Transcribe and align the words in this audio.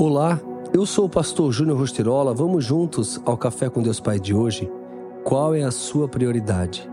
Olá, 0.00 0.40
eu 0.72 0.86
sou 0.86 1.06
o 1.06 1.08
pastor 1.08 1.50
Júnior 1.50 1.76
Rostirola. 1.76 2.32
Vamos 2.32 2.64
juntos 2.64 3.20
ao 3.24 3.36
Café 3.36 3.68
com 3.68 3.82
Deus 3.82 3.98
Pai 3.98 4.20
de 4.20 4.32
hoje? 4.32 4.70
Qual 5.24 5.56
é 5.56 5.64
a 5.64 5.72
sua 5.72 6.06
prioridade? 6.06 6.88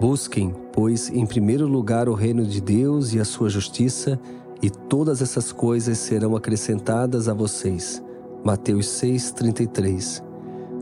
Busquem, 0.00 0.52
pois, 0.72 1.08
em 1.08 1.24
primeiro 1.24 1.68
lugar 1.68 2.08
o 2.08 2.14
reino 2.14 2.44
de 2.44 2.60
Deus 2.60 3.14
e 3.14 3.20
a 3.20 3.24
sua 3.24 3.48
justiça, 3.48 4.18
e 4.60 4.68
todas 4.68 5.22
essas 5.22 5.52
coisas 5.52 5.98
serão 5.98 6.34
acrescentadas 6.34 7.28
a 7.28 7.32
vocês. 7.32 8.02
Mateus 8.42 8.88
6:33. 8.88 10.20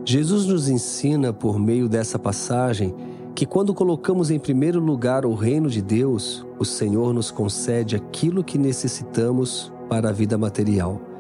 Jesus 0.03 0.47
nos 0.47 0.71
ensina 0.71 1.31
por 1.31 1.59
meio 1.59 1.91
dessa 1.91 2.19
passagem 2.19 2.95
que 3.35 3.45
quando 3.45 3.75
colocamos 3.75 4.31
em 4.31 4.39
primeiro 4.39 4.81
lugar 4.81 5.27
o 5.27 5.35
reino 5.35 5.69
de 5.69 5.83
Deus, 5.83 6.43
o 6.59 6.65
Senhor 6.65 7.13
nos 7.13 7.31
concede 7.31 7.95
aquilo 7.95 8.43
que 8.43 8.57
necessitamos 8.57 9.71
para 9.91 10.09
a 10.09 10.13
vida 10.13 10.39
material. 10.39 11.16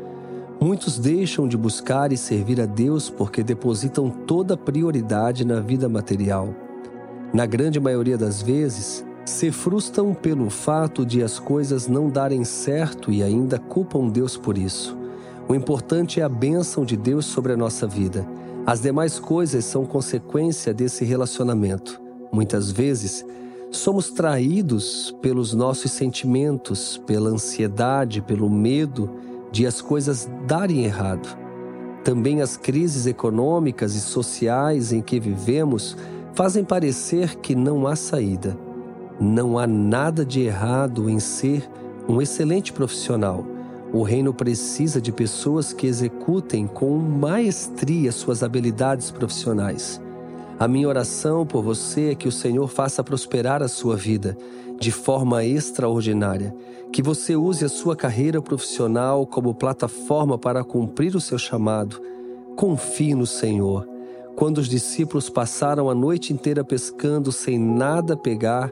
Muitos 0.59 0.98
deixam 0.98 1.46
de 1.46 1.56
buscar 1.56 2.12
e 2.12 2.16
servir 2.16 2.60
a 2.60 2.66
Deus 2.66 3.10
porque 3.10 3.42
depositam 3.42 4.09
toda 4.09 4.56
prioridade 4.56 5.45
na 5.45 5.60
vida 5.60 5.87
material. 5.87 6.55
Na 7.33 7.45
grande 7.45 7.78
maioria 7.78 8.16
das 8.16 8.41
vezes, 8.41 9.05
se 9.27 9.50
frustram 9.50 10.14
pelo 10.14 10.48
fato 10.48 11.05
de 11.05 11.23
as 11.23 11.38
coisas 11.38 11.88
não 11.88 12.09
darem 12.09 12.42
certo 12.42 13.12
e 13.12 13.23
ainda 13.23 13.59
culpam 13.59 14.09
Deus 14.09 14.37
por 14.37 14.56
isso. 14.56 14.97
O 15.47 15.55
importante 15.55 16.20
é 16.20 16.24
a 16.24 16.28
bênção 16.28 16.84
de 16.84 16.97
Deus 16.97 17.27
sobre 17.27 17.52
a 17.52 17.56
nossa 17.56 17.86
vida. 17.86 18.27
As 18.64 18.80
demais 18.80 19.19
coisas 19.19 19.64
são 19.64 19.84
consequência 19.84 20.73
desse 20.73 21.05
relacionamento. 21.05 22.00
Muitas 22.33 22.70
vezes, 22.70 23.25
somos 23.70 24.11
traídos 24.11 25.14
pelos 25.20 25.52
nossos 25.52 25.92
sentimentos, 25.92 27.00
pela 27.06 27.28
ansiedade, 27.28 28.23
pelo 28.23 28.48
medo 28.48 29.26
de 29.56 29.66
as 29.66 29.80
coisas 29.80 30.28
darem 30.46 30.84
errado. 30.84 31.34
Também 32.05 32.42
as 32.42 32.58
crises 32.58 33.06
econômicas 33.06 33.94
e 33.94 34.00
sociais 34.00 34.92
em 34.92 35.00
que 35.00 35.19
vivemos 35.19 35.97
fazem 36.34 36.62
parecer 36.62 37.36
que 37.36 37.55
não 37.55 37.86
há 37.86 37.97
saída. 37.97 38.55
Não 39.19 39.58
há 39.58 39.66
nada 39.66 40.27
de 40.27 40.42
errado 40.42 41.08
em 41.08 41.19
ser 41.19 41.66
um 42.06 42.20
excelente 42.20 42.70
profissional. 42.70 43.47
O 43.94 44.03
reino 44.03 44.34
precisa 44.34 45.00
de 45.00 45.11
pessoas 45.11 45.72
que 45.72 45.86
executem 45.86 46.66
com 46.66 46.98
maestria 46.98 48.12
suas 48.12 48.42
habilidades 48.42 49.11
profissionais. 49.11 49.98
A 50.59 50.67
minha 50.67 50.89
oração 50.89 51.45
por 51.45 51.62
você 51.62 52.12
é 52.12 52.15
que 52.15 52.27
o 52.27 52.33
Senhor 52.33 52.67
faça 52.67 53.05
prosperar 53.05 53.62
a 53.62 53.69
sua 53.69 53.95
vida 53.95 54.39
de 54.81 54.91
forma 54.91 55.45
extraordinária, 55.45 56.55
que 56.91 57.03
você 57.03 57.37
use 57.37 57.62
a 57.62 57.69
sua 57.69 57.95
carreira 57.95 58.41
profissional 58.41 59.27
como 59.27 59.55
plataforma 59.55 60.39
para 60.39 60.65
cumprir 60.65 61.15
o 61.15 61.21
seu 61.21 61.37
chamado. 61.37 62.01
Confie 62.57 63.15
no 63.15 63.27
Senhor. 63.27 63.87
Quando 64.34 64.59
os 64.59 64.69
discípulos 64.69 65.29
passaram 65.29 65.91
a 65.91 65.95
noite 65.95 66.33
inteira 66.33 66.65
pescando 66.65 67.31
sem 67.31 67.59
nada 67.59 68.17
pegar, 68.17 68.71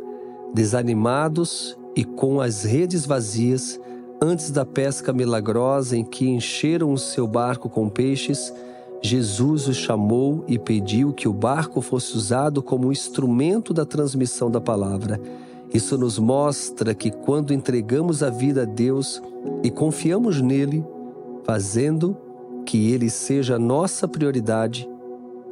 desanimados 0.55 1.77
e 1.95 2.03
com 2.03 2.41
as 2.41 2.65
redes 2.65 3.05
vazias, 3.05 3.79
antes 4.23 4.51
da 4.51 4.65
pesca 4.65 5.13
milagrosa 5.13 5.99
em 5.99 6.05
que 6.05 6.29
encheram 6.29 6.95
o 6.95 6.99
seu 6.99 7.27
barco 7.27 7.69
com 7.69 7.91
peixes, 7.91 8.53
Jesus 9.05 9.69
os 9.69 9.77
chamou 9.77 10.43
e 10.49 10.59
pediu 10.59 11.13
que 11.13 11.29
o 11.29 11.33
barco 11.33 11.83
fosse 11.83 12.17
usado 12.17 12.63
como 12.63 12.91
instrumento 12.91 13.75
da 13.75 13.85
transmissão 13.85 14.51
da 14.51 14.63
palavra. 14.63 15.21
Isso 15.75 15.99
nos 15.99 16.19
mostra 16.19 16.95
que 16.95 17.11
quando 17.11 17.53
entregamos 17.53 18.23
a 18.23 18.31
vida 18.31 18.63
a 18.63 18.65
Deus 18.65 19.23
e 19.63 19.71
confiamos 19.71 20.41
nele, 20.41 20.83
fazendo 21.45 22.17
que 22.65 22.93
ele 22.93 23.11
seja 23.11 23.57
a 23.57 23.59
nossa 23.59 24.09
prioridade 24.09 24.89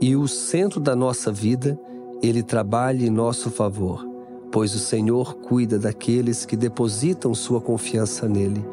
e 0.00 0.16
o 0.16 0.26
centro 0.26 0.80
da 0.80 0.96
nossa 0.96 1.30
vida, 1.30 1.78
ele 2.22 2.42
trabalha 2.42 3.04
em 3.04 3.10
nosso 3.10 3.50
favor, 3.50 4.08
pois 4.50 4.74
o 4.74 4.78
Senhor 4.78 5.34
cuida 5.34 5.78
daqueles 5.78 6.46
que 6.46 6.56
depositam 6.56 7.34
sua 7.34 7.60
confiança 7.60 8.26
nele. 8.26 8.64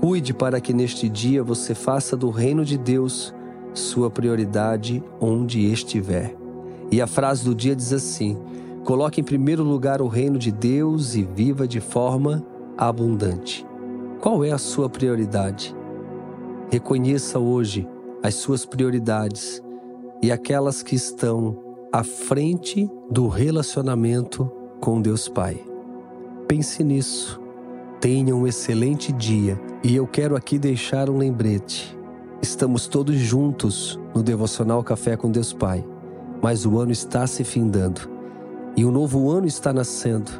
Cuide 0.00 0.34
para 0.34 0.60
que 0.60 0.72
neste 0.72 1.08
dia 1.08 1.40
você 1.40 1.72
faça 1.72 2.16
do 2.16 2.30
reino 2.30 2.64
de 2.64 2.76
Deus 2.76 3.32
sua 3.78 4.10
prioridade 4.10 5.02
onde 5.20 5.60
estiver. 5.72 6.34
E 6.90 7.00
a 7.00 7.06
frase 7.06 7.44
do 7.44 7.54
dia 7.54 7.74
diz 7.74 7.92
assim: 7.92 8.36
coloque 8.84 9.20
em 9.20 9.24
primeiro 9.24 9.62
lugar 9.62 10.02
o 10.02 10.08
reino 10.08 10.38
de 10.38 10.50
Deus 10.50 11.14
e 11.14 11.22
viva 11.22 11.66
de 11.66 11.80
forma 11.80 12.44
abundante. 12.76 13.66
Qual 14.20 14.44
é 14.44 14.50
a 14.50 14.58
sua 14.58 14.88
prioridade? 14.88 15.74
Reconheça 16.70 17.38
hoje 17.38 17.88
as 18.22 18.34
suas 18.34 18.66
prioridades 18.66 19.62
e 20.22 20.32
aquelas 20.32 20.82
que 20.82 20.96
estão 20.96 21.56
à 21.92 22.02
frente 22.02 22.90
do 23.10 23.28
relacionamento 23.28 24.50
com 24.80 25.00
Deus 25.00 25.28
Pai. 25.28 25.64
Pense 26.46 26.82
nisso. 26.82 27.40
Tenha 28.00 28.34
um 28.34 28.46
excelente 28.46 29.12
dia 29.12 29.60
e 29.82 29.94
eu 29.94 30.06
quero 30.06 30.36
aqui 30.36 30.58
deixar 30.58 31.10
um 31.10 31.18
lembrete. 31.18 31.97
Estamos 32.40 32.86
todos 32.86 33.16
juntos 33.16 33.98
no 34.14 34.22
devocional 34.22 34.82
Café 34.84 35.16
com 35.16 35.30
Deus 35.30 35.52
Pai, 35.52 35.84
mas 36.40 36.64
o 36.64 36.78
ano 36.78 36.92
está 36.92 37.26
se 37.26 37.42
findando 37.42 38.18
e 38.76 38.84
um 38.84 38.92
novo 38.92 39.28
ano 39.28 39.46
está 39.46 39.72
nascendo. 39.72 40.30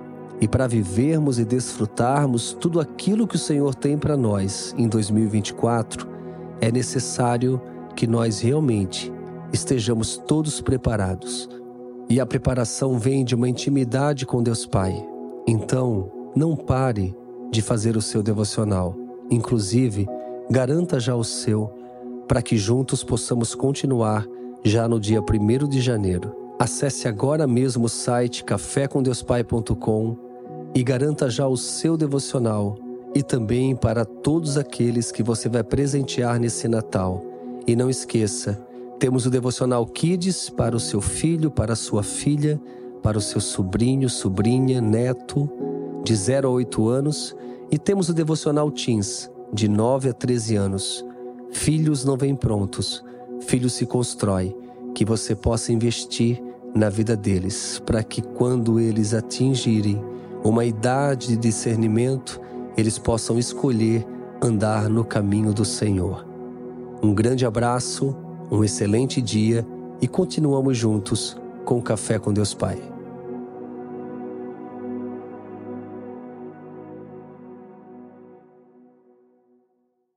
E 0.41 0.47
para 0.47 0.69
vivermos 0.69 1.41
e 1.41 1.45
desfrutarmos 1.45 2.53
tudo 2.53 2.79
aquilo 2.79 3.27
que 3.27 3.35
o 3.35 3.39
Senhor 3.39 3.75
tem 3.75 3.99
para 3.99 4.17
nós 4.17 4.73
em 4.79 4.87
2024, 4.87 6.07
é 6.61 6.71
necessário 6.71 7.61
que 7.97 8.07
nós 8.07 8.39
realmente 8.39 9.13
estejamos 9.53 10.17
todos 10.17 10.61
preparados. 10.61 11.49
E 12.09 12.21
a 12.21 12.27
preparação 12.27 12.97
vem 12.97 13.25
de 13.25 13.35
uma 13.35 13.49
intimidade 13.49 14.25
com 14.25 14.41
Deus 14.41 14.65
Pai. 14.65 15.05
Então, 15.45 16.09
não 16.37 16.55
pare 16.55 17.17
de 17.51 17.61
fazer 17.61 17.97
o 17.97 18.03
seu 18.03 18.23
devocional. 18.23 18.95
Inclusive, 19.29 20.07
garanta 20.49 21.01
já 21.01 21.17
o 21.17 21.25
seu 21.25 21.75
para 22.29 22.43
que 22.43 22.57
juntos 22.57 23.03
possamos 23.03 23.55
continuar 23.55 24.27
já 24.63 24.87
no 24.87 25.01
dia 25.01 25.21
1 25.21 25.67
de 25.67 25.81
janeiro. 25.81 26.37
Acesse 26.59 27.09
agora 27.09 27.47
mesmo 27.47 27.87
o 27.87 27.89
site 27.89 28.45
cafécomdeuspai.com 28.45 30.17
e 30.75 30.83
garanta 30.83 31.31
já 31.31 31.47
o 31.47 31.57
seu 31.57 31.97
devocional 31.97 32.77
e 33.15 33.23
também 33.23 33.75
para 33.75 34.05
todos 34.05 34.59
aqueles 34.59 35.11
que 35.11 35.23
você 35.23 35.49
vai 35.49 35.65
presentear 35.65 36.39
nesse 36.39 36.69
Natal. 36.69 37.25
E 37.67 37.75
não 37.75 37.89
esqueça, 37.89 38.65
temos 38.99 39.25
o 39.25 39.31
devocional 39.31 39.87
Kids 39.87 40.51
para 40.51 40.77
o 40.77 40.81
seu 40.81 41.01
filho, 41.01 41.51
para 41.51 41.73
a 41.73 41.77
sua 41.77 42.03
filha, 42.03 42.61
para 43.03 43.17
o 43.17 43.21
seu 43.21 43.41
sobrinho, 43.41 44.11
sobrinha, 44.11 44.81
neto 44.81 45.49
de 46.05 46.15
0 46.15 46.49
a 46.49 46.51
8 46.51 46.89
anos 46.89 47.37
e 47.71 47.79
temos 47.79 48.09
o 48.09 48.15
devocional 48.15 48.71
Teens 48.71 49.31
de 49.53 49.69
9 49.69 50.11
a 50.11 50.13
13 50.13 50.57
anos. 50.57 51.05
Filhos 51.51 52.05
não 52.05 52.17
vêm 52.17 52.35
prontos, 52.35 53.05
filhos 53.41 53.73
se 53.73 53.87
constrói, 53.87 54.55
que 54.95 55.05
você 55.05 55.35
possa 55.35 55.73
investir 55.73 56.43
na 56.75 56.89
vida 56.89 57.17
deles, 57.17 57.83
para 57.85 58.03
que 58.03 58.21
quando 58.21 58.79
eles 58.79 59.15
atingirem 59.15 60.03
uma 60.45 60.65
idade 60.65 61.29
de 61.29 61.37
discernimento, 61.37 62.41
eles 62.77 62.99
possam 62.99 63.39
escolher 63.39 64.07
andar 64.43 64.89
no 64.89 65.05
caminho 65.05 65.53
do 65.53 65.65
Senhor. 65.65 66.27
Um 67.03 67.15
grande 67.15 67.45
abraço, 67.45 68.17
um 68.51 68.63
excelente 68.63 69.21
dia 69.21 69.67
e 70.01 70.07
continuamos 70.07 70.77
juntos 70.77 71.37
com 71.65 71.79
o 71.79 71.83
Café 71.83 72.19
com 72.19 72.33
Deus 72.33 72.55
Pai. 72.55 72.98